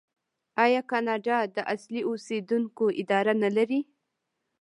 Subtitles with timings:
[0.63, 3.79] آیا کاناډا د اصلي اوسیدونکو اداره نلري؟